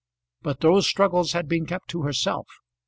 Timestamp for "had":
1.33-1.47